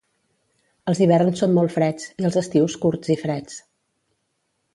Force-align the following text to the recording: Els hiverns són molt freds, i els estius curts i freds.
Els 0.91 1.01
hiverns 1.05 1.43
són 1.43 1.53
molt 1.57 1.73
freds, 1.75 2.07
i 2.23 2.27
els 2.31 2.39
estius 2.43 2.79
curts 2.87 3.13
i 3.17 3.19
freds. 3.27 3.61